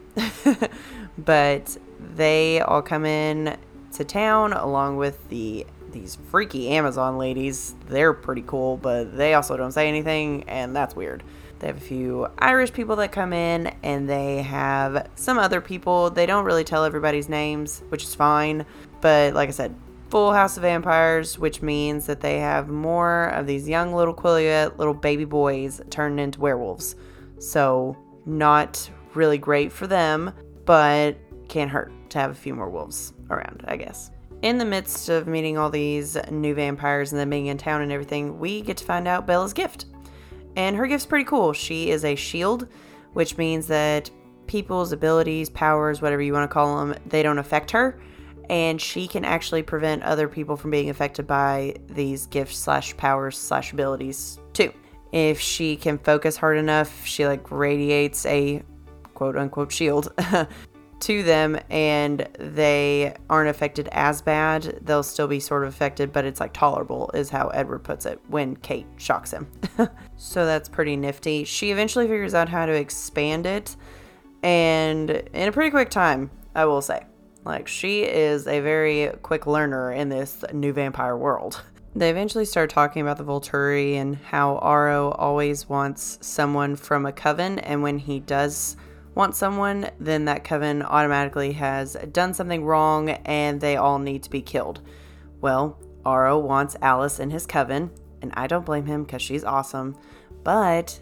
but 1.19 1.77
they 2.15 2.61
all 2.61 2.83
come 2.83 3.05
in 3.05 3.59
to 3.93 4.05
town 4.05 4.53
along 4.53 4.97
with 4.97 5.29
the 5.29 5.67
these 5.91 6.17
freaky 6.31 6.71
Amazon 6.71 7.19
ladies. 7.19 7.75
They're 7.89 8.15
pretty 8.15 8.45
cool, 8.47 8.79
but 8.79 9.17
they 9.17 9.35
also 9.35 9.57
don't 9.57 9.73
say 9.73 9.89
anything, 9.89 10.45
and 10.45 10.75
that's 10.75 10.97
weird. 10.97 11.23
They 11.59 11.67
have 11.67 11.77
a 11.77 11.81
few 11.81 12.29
Irish 12.39 12.73
people 12.73 12.97
that 12.97 13.13
come 13.13 13.33
in, 13.33 13.75
and 13.83 14.09
they 14.09 14.43
have 14.43 15.09
some 15.17 15.39
other 15.39 15.61
people. 15.61 16.11
They 16.11 16.27
don't 16.27 16.45
really 16.45 16.65
tell 16.65 16.85
everybody's 16.85 17.29
names, 17.29 17.83
which 17.89 18.05
is 18.05 18.15
fine. 18.15 18.65
But 19.01 19.35
like 19.35 19.49
I 19.49 19.53
said, 19.53 19.75
full 20.13 20.35
house 20.35 20.59
of 20.59 20.63
vampires, 20.63 21.39
which 21.39 21.63
means 21.63 22.05
that 22.05 22.21
they 22.21 22.39
have 22.39 22.69
more 22.69 23.29
of 23.29 23.47
these 23.47 23.67
young 23.67 23.95
little 23.95 24.13
Quileute 24.13 24.77
little 24.77 24.93
baby 24.93 25.25
boys 25.25 25.81
turned 25.89 26.21
into 26.21 26.39
werewolves. 26.39 26.97
So, 27.39 27.97
not 28.27 28.91
really 29.15 29.39
great 29.39 29.73
for 29.73 29.87
them, 29.87 30.31
but 30.67 31.17
can't 31.49 31.71
hurt 31.71 31.91
to 32.11 32.19
have 32.19 32.31
a 32.31 32.35
few 32.35 32.55
more 32.55 32.69
wolves 32.69 33.15
around, 33.31 33.65
I 33.67 33.77
guess. 33.77 34.11
In 34.43 34.59
the 34.59 34.67
midst 34.67 35.09
of 35.09 35.27
meeting 35.27 35.57
all 35.57 35.71
these 35.71 36.19
new 36.31 36.53
vampires 36.53 37.13
and 37.13 37.19
then 37.19 37.31
being 37.31 37.47
in 37.47 37.57
town 37.57 37.81
and 37.81 37.91
everything, 37.91 38.39
we 38.39 38.61
get 38.61 38.77
to 38.77 38.85
find 38.85 39.09
out 39.09 39.27
Bella's 39.27 39.55
gift. 39.55 39.87
And 40.57 40.77
her 40.77 40.87
gift's 40.87 41.07
pretty 41.07 41.25
cool. 41.25 41.55
She 41.55 41.89
is 41.89 42.05
a 42.05 42.17
shield, 42.17 42.69
which 43.15 43.39
means 43.39 43.67
that 43.69 44.11
people's 44.47 44.93
abilities, 44.93 45.49
powers, 45.49 46.03
whatever 46.03 46.21
you 46.21 46.35
want 46.35 46.51
to 46.51 46.53
call 46.53 46.85
them, 46.85 46.99
they 47.07 47.23
don't 47.23 47.39
affect 47.39 47.71
her. 47.71 47.99
And 48.51 48.81
she 48.81 49.07
can 49.07 49.25
actually 49.25 49.63
prevent 49.63 50.03
other 50.03 50.29
people 50.29 50.57
from 50.57 50.71
being 50.71 50.91
affected 50.91 51.27
by 51.27 51.77
these 51.89 52.27
gifts 52.27 52.59
slash 52.59 52.97
powers 52.97 53.39
slash 53.39 53.73
abilities 53.73 54.39
too. 54.53 54.73
If 55.13 55.41
she 55.41 55.77
can 55.77 55.99
focus 55.99 56.37
hard 56.37 56.57
enough, 56.57 57.05
she 57.05 57.27
like 57.27 57.51
radiates 57.51 58.25
a 58.27 58.63
quote 59.15 59.37
unquote 59.37 59.71
shield 59.71 60.13
to 61.01 61.23
them 61.23 61.59
and 61.69 62.29
they 62.39 63.15
aren't 63.29 63.51
affected 63.51 63.89
as 63.93 64.23
bad. 64.23 64.81
They'll 64.83 65.03
still 65.03 65.29
be 65.29 65.41
sort 65.41 65.65
of 65.65 65.69
affected, 65.69 66.13
but 66.13 66.25
it's 66.25 66.41
like 66.41 66.53
tolerable, 66.53 67.11
is 67.13 67.29
how 67.29 67.49
Edward 67.49 67.81
puts 67.81 68.07
it 68.07 68.21
when 68.29 68.57
Kate 68.57 68.87
shocks 68.97 69.31
him. 69.31 69.47
so 70.17 70.47
that's 70.47 70.69
pretty 70.69 70.97
nifty. 70.97 71.45
She 71.45 71.71
eventually 71.71 72.07
figures 72.07 72.35
out 72.35 72.49
how 72.49 72.67
to 72.67 72.73
expand 72.73 73.47
it 73.47 73.77
and 74.43 75.11
in 75.11 75.49
a 75.49 75.53
pretty 75.53 75.71
quick 75.71 75.91
time, 75.91 76.31
I 76.55 76.65
will 76.65 76.83
say. 76.83 77.03
Like, 77.45 77.67
she 77.67 78.03
is 78.03 78.47
a 78.47 78.61
very 78.61 79.11
quick 79.23 79.47
learner 79.47 79.93
in 79.93 80.09
this 80.09 80.45
new 80.53 80.73
vampire 80.73 81.17
world. 81.17 81.63
They 81.95 82.09
eventually 82.09 82.45
start 82.45 82.71
talking 82.71 83.03
about 83.03 83.19
the 83.19 83.25
Volturi 83.25 83.97
and 83.97 84.17
how 84.17 84.59
Aro 84.63 85.15
always 85.19 85.69
wants 85.69 86.19
someone 86.23 86.77
from 86.77 87.05
a 87.05 87.13
coven, 87.13 87.59
and 87.59 87.83
when 87.83 87.99
he 87.99 88.21
does 88.21 88.77
want 89.15 89.35
someone, 89.35 89.91
then 90.01 90.25
that 90.25 90.45
coven 90.45 90.83
automatically 90.83 91.53
has 91.53 91.97
done 92.13 92.33
something 92.33 92.65
wrong 92.65 93.11
and 93.11 93.61
they 93.61 93.77
all 93.77 93.99
need 93.99 94.23
to 94.23 94.31
be 94.31 94.41
killed. 94.41 94.81
Well, 95.41 95.79
Aro 96.07 96.41
wants 96.41 96.77
Alice 96.81 97.21
in 97.21 97.29
his 97.29 97.45
coven, 97.45 97.91
and 98.23 98.33
I 98.35 98.47
don't 98.47 98.65
blame 98.65 98.87
him 98.87 99.05
because 99.05 99.21
she's 99.21 99.45
awesome, 99.45 99.97
but 100.45 100.99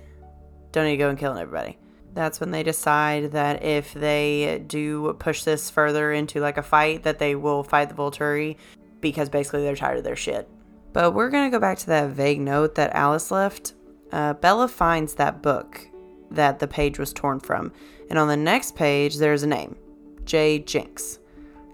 don't 0.73 0.87
need 0.87 0.93
to 0.93 0.97
go 0.97 1.09
and 1.09 1.19
killing 1.19 1.39
everybody. 1.39 1.79
That's 2.15 2.41
when 2.41 2.51
they 2.51 2.63
decide 2.63 3.33
that 3.33 3.63
if 3.63 3.95
they 3.95 4.63
do 4.67 5.15
push 5.19 5.45
this 5.45 5.71
further 5.71 6.13
into 6.13 6.41
like 6.41 6.59
a 6.59 6.63
fight, 6.63 7.05
that 7.05 7.19
they 7.19 7.35
will 7.35 7.63
fight 7.63 7.89
the 7.89 7.95
Volturi 7.95 8.57
because 9.01 9.29
basically 9.29 9.63
they're 9.63 9.77
tired 9.77 9.99
of 9.99 10.05
their 10.05 10.17
shit. 10.17 10.49
But 10.93 11.15
we're 11.15 11.31
gonna 11.31 11.51
go 11.51 11.61
back 11.61 11.79
to 11.79 11.87
that 11.87 12.11
vague 12.11 12.41
note 12.41 12.75
that 12.75 12.95
Alice 12.95 13.31
left. 13.31 13.75
Uh, 14.13 14.35
Bella 14.35 14.67
finds 14.67 15.15
that 15.15 15.41
book 15.41 15.87
that 16.33 16.59
the 16.59 16.67
page 16.67 16.99
was 16.99 17.13
torn 17.13 17.41
from, 17.41 17.73
and 18.09 18.19
on 18.19 18.29
the 18.29 18.37
next 18.37 18.75
page, 18.75 19.17
there's 19.17 19.45
a 19.45 19.47
name 19.47 19.77
J. 20.25 20.59
Jenks. 20.59 21.19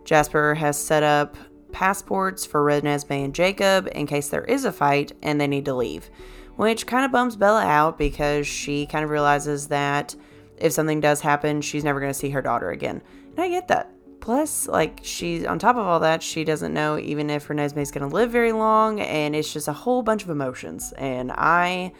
Jasper 0.05 0.55
has 0.55 0.79
set 0.83 1.03
up 1.03 1.37
passports 1.73 2.47
for 2.47 2.65
Renesmee 2.65 3.25
and 3.25 3.35
Jacob 3.35 3.89
in 3.93 4.07
case 4.07 4.29
there 4.29 4.45
is 4.45 4.65
a 4.65 4.73
fight 4.73 5.13
and 5.23 5.41
they 5.41 5.47
need 5.47 5.65
to 5.65 5.75
leave, 5.75 6.09
which 6.57 6.87
kind 6.87 7.05
of 7.05 7.13
bums 7.13 7.37
Bella 7.37 7.65
out 7.65 7.99
because 7.99 8.47
she 8.47 8.87
kind 8.87 9.05
of 9.05 9.11
realizes 9.11 9.69
that 9.69 10.15
if 10.57 10.73
something 10.73 11.01
does 11.01 11.21
happen, 11.21 11.61
she's 11.61 11.85
never 11.85 12.01
going 12.01 12.13
to 12.13 12.19
see 12.19 12.31
her 12.31 12.43
daughter 12.43 12.71
again. 12.71 13.03
And 13.33 13.41
I 13.41 13.49
get 13.49 13.69
that. 13.69 13.93
Plus, 14.21 14.67
like, 14.67 15.01
she's 15.03 15.45
on 15.45 15.59
top 15.59 15.77
of 15.77 15.87
all 15.87 16.01
that, 16.01 16.23
she 16.23 16.43
doesn't 16.43 16.75
know 16.75 16.99
even 16.99 17.31
if 17.31 17.47
Renesmee's 17.47 17.93
going 17.93 18.09
to 18.09 18.13
live 18.13 18.31
very 18.31 18.51
long, 18.51 19.01
and 19.01 19.37
it's 19.37 19.53
just 19.53 19.69
a 19.69 19.73
whole 19.73 20.03
bunch 20.03 20.25
of 20.25 20.31
emotions. 20.31 20.93
And 20.97 21.31
I 21.31 21.93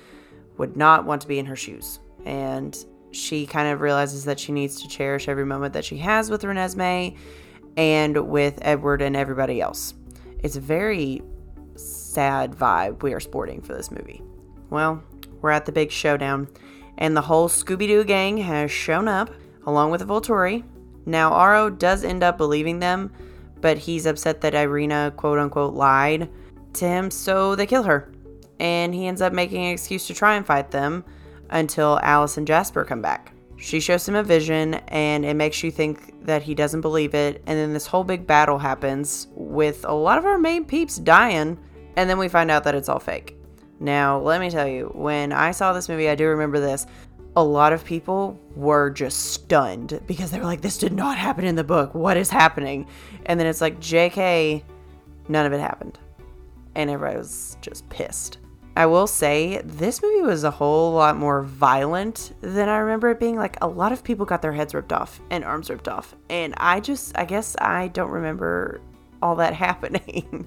would 0.57 0.77
not 0.77 1.05
want 1.05 1.23
to 1.23 1.29
be 1.29 1.39
in 1.39 1.47
her 1.47 1.55
shoes. 1.55 2.01
And 2.25 2.77
she 3.13 3.47
kind 3.47 3.69
of 3.69 3.81
realizes 3.81 4.25
that 4.25 4.41
she 4.41 4.53
needs 4.53 4.83
to 4.83 4.89
cherish 4.89 5.29
every 5.29 5.47
moment 5.47 5.75
that 5.75 5.85
she 5.85 5.99
has 5.99 6.31
with 6.31 6.43
Renesmee 6.43 7.17
and 7.77 8.29
with 8.29 8.59
Edward 8.63 9.03
and 9.03 9.15
everybody 9.15 9.61
else. 9.61 9.95
It's 10.41 10.57
a 10.57 10.61
very 10.61 11.23
sad 11.77 12.53
vibe 12.53 13.03
we 13.03 13.13
are 13.13 13.21
sporting 13.21 13.61
for 13.61 13.75
this 13.75 13.91
movie. 13.91 14.23
Well, 14.77 15.03
we're 15.41 15.53
at 15.53 15.65
the 15.65 15.73
big 15.73 15.91
showdown, 15.91 16.49
and 16.99 17.17
the 17.17 17.23
whole 17.23 17.49
Scooby 17.49 17.87
Doo 17.87 18.05
gang 18.05 18.37
has 18.37 18.71
shown 18.71 19.09
up, 19.09 19.31
along 19.65 19.91
with 19.91 20.07
Volturi. 20.07 20.65
Now, 21.07 21.31
Aro 21.31 21.79
does 21.79 22.05
end 22.05 22.23
up 22.23 22.37
believing 22.37 22.79
them, 22.79 23.11
but 23.63 23.79
he's 23.79 24.05
upset 24.05 24.43
that 24.43 24.55
Irina, 24.55 25.15
quote 25.17 25.39
unquote, 25.39 25.73
lied 25.73 26.29
to 26.75 26.85
him, 26.87 27.11
so 27.11 27.55
they 27.55 27.65
kill 27.65 27.85
her. 27.85 28.13
And 28.61 28.95
he 28.95 29.07
ends 29.07 29.23
up 29.23 29.33
making 29.33 29.65
an 29.65 29.73
excuse 29.73 30.07
to 30.09 30.15
try 30.15 30.35
and 30.35 30.45
fight 30.45 30.71
them 30.71 31.07
until 31.49 31.99
Alice 32.03 32.37
and 32.37 32.47
Jasper 32.47 32.85
come 32.85 33.01
back. 33.01 33.33
She 33.57 33.81
shows 33.81 34.07
him 34.07 34.15
a 34.15 34.23
vision 34.23 34.75
and 34.89 35.25
it 35.25 35.37
makes 35.37 35.63
you 35.63 35.71
think 35.71 36.27
that 36.27 36.43
he 36.43 36.55
doesn't 36.55 36.83
believe 36.83 37.15
it. 37.15 37.43
And 37.47 37.59
then 37.59 37.73
this 37.73 37.87
whole 37.87 38.05
big 38.05 38.27
battle 38.27 38.59
happens 38.59 39.29
with 39.35 39.87
a 39.89 39.95
lot 39.95 40.19
of 40.19 40.27
our 40.27 40.37
main 40.37 40.67
peeps 40.67 40.99
dying. 40.99 41.57
And 41.97 42.11
then 42.11 42.19
we 42.19 42.29
find 42.29 42.51
out 42.51 42.65
that 42.65 42.75
it's 42.75 42.91
all 42.91 43.01
fake. 43.01 43.37
Now, 43.79 44.19
let 44.19 44.41
me 44.41 44.51
tell 44.51 44.67
you, 44.67 44.91
when 44.95 45.33
I 45.33 45.51
saw 45.51 45.73
this 45.73 45.89
movie, 45.89 46.09
I 46.09 46.15
do 46.15 46.27
remember 46.29 46.61
this. 46.61 46.87
A 47.37 47.45
lot 47.45 47.73
of 47.73 47.85
people 47.85 48.41
were 48.55 48.89
just 48.91 49.33
stunned 49.33 50.01
because 50.07 50.31
they 50.31 50.39
were 50.39 50.45
like, 50.45 50.63
this 50.63 50.79
did 50.79 50.93
not 50.93 51.19
happen 51.19 51.45
in 51.45 51.55
the 51.55 51.65
book. 51.65 51.95
What 51.95 52.17
is 52.17 52.31
happening? 52.31 52.87
And 53.27 53.39
then 53.39 53.47
it's 53.47 53.61
like, 53.61 53.79
JK, 53.79 54.63
none 55.29 55.45
of 55.45 55.53
it 55.53 55.61
happened. 55.61 55.99
And 56.75 56.89
everybody 56.89 57.19
was 57.19 57.59
just 57.61 57.87
pissed. 57.91 58.39
I 58.77 58.85
will 58.85 59.07
say 59.07 59.63
this 59.65 60.03
movie 60.03 60.21
was 60.21 60.45
a 60.45 60.51
whole 60.51 60.93
lot 60.93 61.17
more 61.17 61.43
violent 61.43 62.35
than 62.43 62.69
I 62.69 62.77
remember 62.77 63.11
it 63.11 63.19
being. 63.19 63.37
Like 63.37 63.57
a 63.63 63.67
lot 63.67 63.91
of 63.91 64.05
people 64.05 64.27
got 64.27 64.43
their 64.43 64.53
heads 64.53 64.75
ripped 64.75 64.93
off 64.93 65.19
and 65.31 65.43
arms 65.45 65.71
ripped 65.71 65.89
off. 65.89 66.15
And 66.29 66.53
I 66.59 66.81
just 66.81 67.17
I 67.17 67.25
guess 67.25 67.57
I 67.59 67.89
don't 67.89 68.11
remember 68.11 68.83
all 69.23 69.37
that 69.37 69.55
happening. 69.67 70.47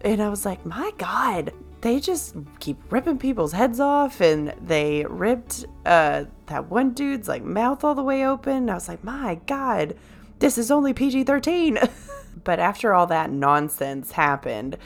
and 0.00 0.22
I 0.22 0.30
was 0.30 0.46
like, 0.46 0.64
"My 0.64 0.90
god, 0.96 1.52
they 1.80 2.00
just 2.00 2.36
keep 2.58 2.76
ripping 2.90 3.18
people's 3.18 3.52
heads 3.52 3.80
off 3.80 4.20
and 4.20 4.54
they 4.60 5.04
ripped 5.08 5.64
uh 5.86 6.24
that 6.46 6.70
one 6.70 6.92
dude's 6.92 7.28
like 7.28 7.42
mouth 7.42 7.84
all 7.84 7.94
the 7.94 8.02
way 8.02 8.26
open." 8.26 8.70
I 8.70 8.74
was 8.74 8.88
like, 8.88 9.04
"My 9.04 9.40
god, 9.46 9.94
this 10.38 10.58
is 10.58 10.70
only 10.70 10.92
PG-13." 10.92 11.90
but 12.44 12.58
after 12.58 12.94
all 12.94 13.06
that 13.06 13.30
nonsense 13.30 14.12
happened, 14.12 14.76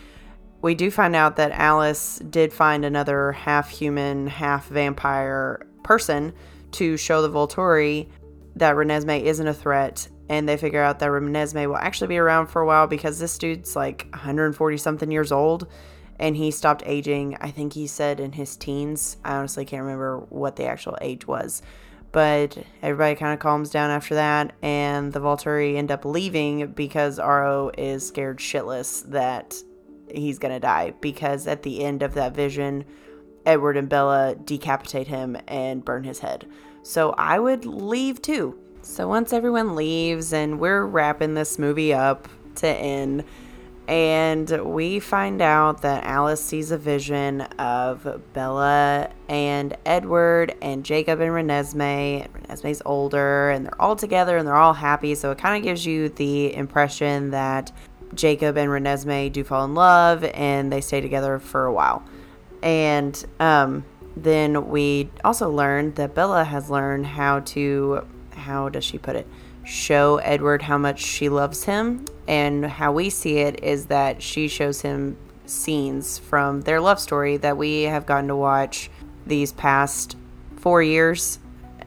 we 0.65 0.75
do 0.75 0.91
find 0.91 1.15
out 1.15 1.37
that 1.37 1.53
Alice 1.53 2.19
did 2.31 2.51
find 2.51 2.85
another 2.85 3.33
half 3.33 3.69
human, 3.69 4.27
half 4.27 4.67
vampire 4.69 5.67
person 5.83 6.33
to 6.73 6.97
show 6.97 7.21
the 7.21 7.29
Volturi 7.29 8.09
that 8.57 8.75
Renesmee 8.75 9.25
isn't 9.25 9.47
a 9.47 9.53
threat. 9.53 10.09
And 10.31 10.49
they 10.49 10.57
figure 10.57 10.83
out 10.83 11.01
that 11.01 11.11
Renesmee 11.11 11.69
will 11.69 11.77
actually 11.77 12.07
be 12.09 12.17
around 12.17 12.47
for 12.47 12.63
a 12.63 12.67
while 12.67 12.87
because 12.87 13.19
this 13.19 13.37
dude's 13.37 13.77
like 13.77 14.07
140 14.13 14.77
something 14.79 15.11
years 15.11 15.31
old 15.31 15.69
and 16.19 16.37
he 16.37 16.51
stopped 16.51 16.83
aging. 16.87 17.37
I 17.41 17.51
think 17.51 17.73
he 17.73 17.87
said 17.87 18.21
in 18.21 18.33
his 18.33 18.57
teens. 18.57 19.17
I 19.25 19.37
honestly 19.37 19.65
can't 19.65 19.83
remember 19.83 20.19
what 20.29 20.57
the 20.57 20.67
actual 20.67 20.97
age 21.01 21.27
was. 21.27 21.63
But 22.13 22.57
everybody 22.81 23.17
kind 23.17 23.35
of 23.35 23.41
calms 23.41 23.71
down 23.71 23.91
after 23.91 24.15
that, 24.15 24.53
and 24.63 25.13
the 25.13 25.21
Volturi 25.21 25.77
end 25.77 25.91
up 25.91 26.05
leaving 26.05 26.69
because 26.69 27.19
Aro 27.19 27.75
is 27.77 28.07
scared 28.07 28.39
shitless 28.39 29.11
that 29.11 29.57
he's 30.09 30.39
gonna 30.39 30.61
die 30.61 30.95
because 31.01 31.49
at 31.49 31.65
the 31.65 31.83
end 31.83 32.05
of 32.05 32.15
that 32.15 32.35
vision, 32.35 32.85
Edward 33.45 33.77
and 33.77 33.89
Bella 33.89 34.37
decapitate 34.37 35.09
him 35.09 35.37
and 35.49 35.85
burn 35.85 36.05
his 36.05 36.21
head. 36.21 36.47
So 36.85 37.15
I 37.19 37.41
would 37.41 37.65
leave 37.65 38.23
too. 38.23 38.59
So 38.83 39.09
once 39.09 39.33
everyone 39.33 39.75
leaves 39.75 40.33
and 40.33 40.61
we're 40.61 40.85
wrapping 40.85 41.35
this 41.35 41.59
movie 41.59 41.93
up, 41.93 42.29
to 42.57 42.69
end. 42.69 43.25
And 43.87 44.49
we 44.65 44.99
find 44.99 45.43
out 45.43 45.83
that 45.83 46.05
Alice 46.05 46.43
sees 46.43 46.71
a 46.71 46.79
vision 46.79 47.43
of 47.43 48.23
Bella 48.33 49.11
and 49.29 49.77
Edward 49.85 50.55
and 50.63 50.85
Jacob 50.85 51.21
and 51.21 51.31
Renesmee. 51.31 52.29
Renesmee's 52.31 52.81
older 52.87 53.51
and 53.51 53.67
they're 53.67 53.83
all 53.83 53.95
together 53.95 54.39
and 54.39 54.49
they're 54.49 54.55
all 54.55 54.73
happy. 54.73 55.15
So 55.15 55.33
it 55.33 55.39
kind 55.39 55.57
of 55.59 55.63
gives 55.63 55.85
you 55.85 56.09
the 56.09 56.55
impression 56.55 57.31
that 57.31 57.73
Jacob 58.15 58.57
and 58.57 58.71
Renesmee 58.71 59.31
do 59.33 59.45
fall 59.45 59.65
in 59.67 59.75
love 59.75 60.25
and 60.25 60.73
they 60.73 60.81
stay 60.81 61.03
together 61.03 61.39
for 61.39 61.67
a 61.67 61.73
while. 61.73 62.03
And 62.63 63.23
um, 63.39 63.85
then 64.17 64.69
we 64.69 65.11
also 65.25 65.51
learned 65.51 65.97
that 65.97 66.15
Bella 66.15 66.45
has 66.45 66.71
learned 66.71 67.07
how 67.07 67.41
to, 67.41 68.07
how 68.31 68.71
does 68.71 68.85
she 68.85 68.97
put 68.97 69.17
it? 69.17 69.27
Show 69.65 70.19
Edward 70.19 70.63
how 70.63 70.79
much 70.79 71.01
she 71.01 71.29
loves 71.29 71.65
him. 71.65 72.05
And 72.27 72.65
how 72.65 72.93
we 72.93 73.11
see 73.11 73.39
it 73.39 73.63
is 73.63 73.87
that 73.87 74.23
she 74.23 74.49
shows 74.49 74.81
him 74.81 75.17
scenes 75.47 76.19
from 76.19 76.63
their 76.63 76.81
love 76.81 76.99
story 76.99 77.37
that 77.39 77.57
we 77.57 77.83
have 77.83 78.07
gotten 78.07 78.29
to 78.29 78.37
watch 78.37 78.91
these 79.27 79.53
past 79.53 80.17
four 80.57 80.83
years. 80.83 81.39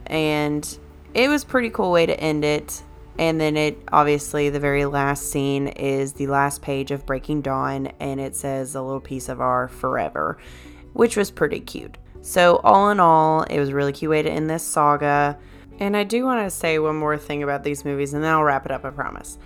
And 0.06 0.78
it 1.14 1.28
was 1.28 1.44
pretty 1.44 1.70
cool 1.70 1.90
way 1.90 2.06
to 2.06 2.18
end 2.18 2.44
it. 2.44 2.82
And 3.18 3.40
then 3.40 3.56
it 3.56 3.82
obviously 3.90 4.48
the 4.48 4.60
very 4.60 4.84
last 4.84 5.30
scene 5.30 5.68
is 5.68 6.12
the 6.12 6.28
last 6.28 6.62
page 6.62 6.92
of 6.92 7.04
Breaking 7.04 7.42
Dawn 7.42 7.88
and 7.98 8.20
it 8.20 8.36
says 8.36 8.76
a 8.76 8.82
little 8.82 9.00
piece 9.00 9.28
of 9.28 9.40
our 9.40 9.66
forever, 9.66 10.38
which 10.92 11.16
was 11.16 11.30
pretty 11.30 11.58
cute. 11.58 11.98
So 12.20 12.60
all 12.62 12.90
in 12.90 13.00
all, 13.00 13.42
it 13.42 13.58
was 13.58 13.70
a 13.70 13.74
really 13.74 13.92
cute 13.92 14.10
way 14.10 14.22
to 14.22 14.30
end 14.30 14.48
this 14.48 14.62
saga. 14.62 15.36
And 15.78 15.96
I 15.96 16.04
do 16.04 16.24
want 16.24 16.44
to 16.44 16.50
say 16.50 16.78
one 16.78 16.96
more 16.96 17.16
thing 17.16 17.42
about 17.42 17.62
these 17.62 17.84
movies 17.84 18.14
and 18.14 18.22
then 18.22 18.32
I'll 18.32 18.44
wrap 18.44 18.66
it 18.66 18.72
up, 18.72 18.84
I 18.84 18.90
promise. 18.90 19.38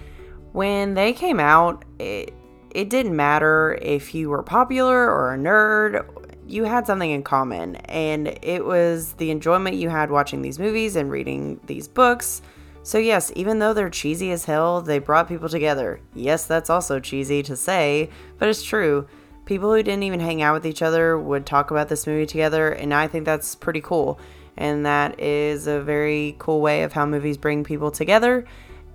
When 0.53 0.95
they 0.95 1.13
came 1.13 1.41
out, 1.41 1.85
it 1.99 2.35
it 2.71 2.89
didn't 2.89 3.15
matter 3.15 3.79
if 3.83 4.15
you 4.15 4.31
were 4.31 4.43
popular 4.43 5.11
or 5.11 5.35
a 5.35 5.37
nerd, 5.37 6.09
you 6.47 6.65
had 6.65 6.87
something 6.87 7.11
in 7.11 7.23
common 7.23 7.77
and 7.77 8.39
it 8.41 8.65
was 8.65 9.13
the 9.15 9.31
enjoyment 9.31 9.77
you 9.77 9.91
had 9.91 10.11
watching 10.11 10.41
these 10.41 10.59
movies 10.59 10.97
and 10.97 11.11
reading 11.11 11.61
these 11.67 11.87
books 11.87 12.41
so, 12.85 12.99
yes, 12.99 13.31
even 13.37 13.61
though 13.61 13.73
they're 13.73 13.91
cheesy 13.91 14.33
as 14.33 14.45
hell, 14.45 14.81
they 14.81 14.99
brought 14.99 15.29
people 15.29 15.49
together. 15.49 16.01
Yes, 16.15 16.47
that's 16.47 16.69
also 16.69 16.99
cheesy 16.99 17.43
to 17.45 17.57
say, 17.57 18.11
but 18.39 18.49
it's 18.49 18.63
true. 18.63 19.07
People 19.45 19.73
who 19.73 19.83
didn't 19.83 20.03
even 20.03 20.19
hang 20.19 20.43
out 20.43 20.55
with 20.55 20.67
each 20.67 20.83
other 20.83 21.17
would 21.17 21.47
talk 21.47 21.71
about 21.71 21.89
this 21.89 22.07
movie 22.07 22.27
together, 22.27 22.71
and 22.71 22.93
I 22.93 23.07
think 23.07 23.25
that's 23.25 23.55
pretty 23.55 23.81
cool. 23.81 24.19
And 24.57 24.85
that 24.87 25.19
is 25.21 25.67
a 25.67 25.81
very 25.81 26.37
cool 26.39 26.61
way 26.61 26.83
of 26.83 26.93
how 26.93 27.07
movies 27.07 27.37
bring 27.37 27.65
people 27.65 27.91
together. 27.91 28.45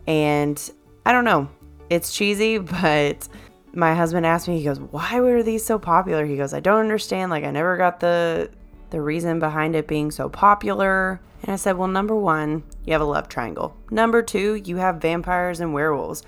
And 0.05 0.71
I 1.05 1.11
don't 1.11 1.25
know, 1.25 1.49
it's 1.89 2.13
cheesy, 2.13 2.57
but 2.57 3.27
my 3.73 3.93
husband 3.93 4.25
asked 4.25 4.47
me, 4.47 4.57
he 4.57 4.63
goes, 4.63 4.79
Why 4.79 5.19
were 5.19 5.43
these 5.43 5.65
so 5.65 5.77
popular? 5.79 6.25
He 6.25 6.37
goes, 6.37 6.53
I 6.53 6.59
don't 6.59 6.79
understand. 6.79 7.31
Like, 7.31 7.43
I 7.43 7.51
never 7.51 7.77
got 7.77 7.99
the 7.99 8.49
the 8.89 9.01
reason 9.01 9.39
behind 9.39 9.75
it 9.75 9.87
being 9.87 10.11
so 10.11 10.29
popular. 10.29 11.19
And 11.43 11.51
I 11.51 11.55
said, 11.55 11.77
well, 11.77 11.87
number 11.87 12.15
one, 12.15 12.63
you 12.85 12.93
have 12.93 13.01
a 13.01 13.05
love 13.05 13.29
triangle. 13.29 13.75
Number 13.91 14.21
two, 14.21 14.55
you 14.55 14.77
have 14.77 15.01
vampires 15.01 15.59
and 15.59 15.73
werewolves. 15.73 16.23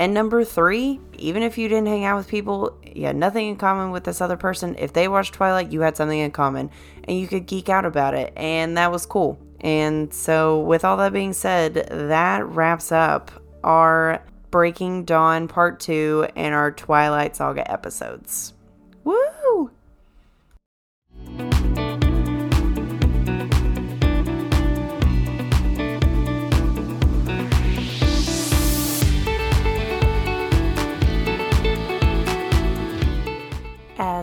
And 0.00 0.14
number 0.14 0.44
three, 0.44 0.98
even 1.18 1.42
if 1.42 1.58
you 1.58 1.68
didn't 1.68 1.88
hang 1.88 2.06
out 2.06 2.16
with 2.16 2.26
people, 2.26 2.80
you 2.82 3.04
had 3.04 3.16
nothing 3.16 3.48
in 3.48 3.56
common 3.56 3.90
with 3.90 4.04
this 4.04 4.22
other 4.22 4.38
person. 4.38 4.74
If 4.78 4.94
they 4.94 5.08
watched 5.08 5.34
Twilight, 5.34 5.70
you 5.72 5.82
had 5.82 5.94
something 5.94 6.18
in 6.18 6.30
common 6.30 6.70
and 7.04 7.18
you 7.18 7.28
could 7.28 7.44
geek 7.44 7.68
out 7.68 7.84
about 7.84 8.14
it. 8.14 8.32
And 8.34 8.78
that 8.78 8.90
was 8.90 9.04
cool. 9.04 9.38
And 9.60 10.12
so, 10.14 10.60
with 10.60 10.86
all 10.86 10.96
that 10.96 11.12
being 11.12 11.34
said, 11.34 11.74
that 11.90 12.46
wraps 12.46 12.90
up 12.90 13.30
our 13.62 14.24
Breaking 14.50 15.04
Dawn 15.04 15.48
Part 15.48 15.80
2 15.80 16.28
and 16.34 16.54
our 16.54 16.72
Twilight 16.72 17.36
Saga 17.36 17.70
episodes. 17.70 18.54
Woo! 19.04 19.20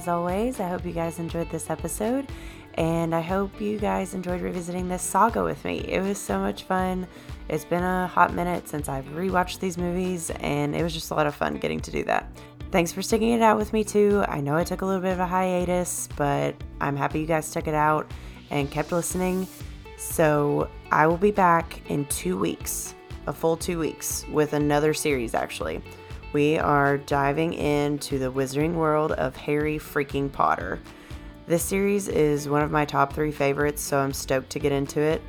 Always, 0.07 0.59
I 0.59 0.69
hope 0.69 0.85
you 0.85 0.93
guys 0.93 1.19
enjoyed 1.19 1.49
this 1.49 1.69
episode, 1.69 2.27
and 2.75 3.13
I 3.13 3.21
hope 3.21 3.59
you 3.59 3.77
guys 3.77 4.13
enjoyed 4.13 4.41
revisiting 4.41 4.87
this 4.87 5.01
saga 5.01 5.43
with 5.43 5.63
me. 5.65 5.79
It 5.79 6.01
was 6.01 6.17
so 6.17 6.39
much 6.39 6.63
fun. 6.63 7.07
It's 7.49 7.65
been 7.65 7.83
a 7.83 8.07
hot 8.07 8.33
minute 8.33 8.67
since 8.69 8.87
I've 8.87 9.05
rewatched 9.07 9.59
these 9.59 9.77
movies, 9.77 10.29
and 10.39 10.75
it 10.75 10.83
was 10.83 10.93
just 10.93 11.11
a 11.11 11.13
lot 11.13 11.27
of 11.27 11.35
fun 11.35 11.55
getting 11.55 11.79
to 11.81 11.91
do 11.91 12.03
that. 12.05 12.29
Thanks 12.71 12.91
for 12.91 13.01
sticking 13.01 13.31
it 13.31 13.41
out 13.41 13.57
with 13.57 13.73
me, 13.73 13.83
too. 13.83 14.23
I 14.27 14.39
know 14.39 14.55
I 14.55 14.63
took 14.63 14.81
a 14.81 14.85
little 14.85 15.01
bit 15.01 15.13
of 15.13 15.19
a 15.19 15.25
hiatus, 15.25 16.07
but 16.15 16.55
I'm 16.79 16.95
happy 16.95 17.19
you 17.19 17.25
guys 17.25 17.45
stuck 17.45 17.67
it 17.67 17.75
out 17.75 18.09
and 18.49 18.71
kept 18.71 18.91
listening. 18.91 19.47
So 19.97 20.69
I 20.91 21.07
will 21.07 21.17
be 21.17 21.31
back 21.31 21.81
in 21.89 22.05
two 22.05 22.37
weeks, 22.37 22.95
a 23.25 23.33
full 23.33 23.57
two 23.57 23.79
weeks, 23.79 24.25
with 24.31 24.53
another 24.53 24.93
series 24.93 25.33
actually 25.33 25.81
we 26.33 26.57
are 26.57 26.97
diving 26.97 27.53
into 27.53 28.19
the 28.19 28.31
wizarding 28.31 28.73
world 28.73 29.13
of 29.13 29.35
Harry 29.35 29.77
freaking 29.77 30.31
Potter. 30.31 30.79
This 31.47 31.63
series 31.63 32.07
is 32.07 32.49
one 32.49 32.61
of 32.61 32.71
my 32.71 32.85
top 32.85 33.13
three 33.13 33.31
favorites, 33.31 33.81
so 33.81 33.99
I'm 33.99 34.13
stoked 34.13 34.49
to 34.51 34.59
get 34.59 34.71
into 34.71 34.99
it. 34.99 35.21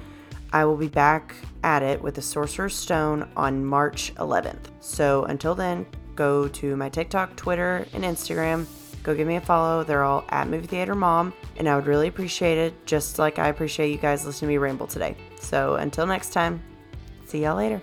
I 0.53 0.65
will 0.65 0.77
be 0.77 0.89
back 0.89 1.35
at 1.63 1.83
it 1.83 2.03
with 2.03 2.15
the 2.15 2.23
Sorcerer's 2.23 2.75
Stone 2.75 3.29
on 3.37 3.65
March 3.65 4.15
11th. 4.17 4.71
So 4.81 5.25
until 5.25 5.55
then, 5.55 5.87
go 6.17 6.49
to 6.49 6.77
my 6.77 6.89
TikTok, 6.89 7.37
Twitter, 7.37 7.87
and 7.93 8.03
Instagram. 8.03 8.67
Go 9.03 9.15
give 9.15 9.29
me 9.29 9.37
a 9.37 9.41
follow. 9.41 9.85
They're 9.85 10.03
all 10.03 10.25
at 10.31 10.49
Movie 10.49 10.67
Theater 10.67 10.95
Mom, 10.95 11.33
and 11.57 11.69
I 11.69 11.77
would 11.77 11.87
really 11.87 12.09
appreciate 12.09 12.59
it, 12.59 12.87
just 12.87 13.19
like 13.19 13.39
I 13.39 13.49
appreciate 13.49 13.91
you 13.93 13.99
guys 13.99 14.27
listening 14.27 14.49
to 14.49 14.53
me 14.55 14.59
ramble 14.59 14.87
today. 14.87 15.17
So 15.41 15.77
until 15.77 16.07
next 16.07 16.33
time, 16.33 16.63
see 17.27 17.45
y'all 17.45 17.57
later. 17.57 17.81